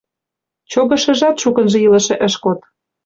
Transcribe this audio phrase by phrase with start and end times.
[0.71, 2.59] Чогышыжат шукынжо илыше ыш код.